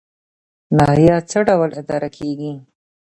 ناحیه 0.77 1.17
څه 1.29 1.39
ډول 1.47 1.69
اداره 1.81 2.09
کیږي؟ 2.17 2.51